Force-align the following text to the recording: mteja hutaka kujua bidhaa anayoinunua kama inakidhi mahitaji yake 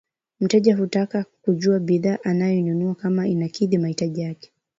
mteja 0.39 0.75
hutaka 0.77 1.25
kujua 1.41 1.79
bidhaa 1.79 2.17
anayoinunua 2.23 2.95
kama 2.95 3.27
inakidhi 3.27 3.77
mahitaji 3.77 4.21
yake 4.21 4.51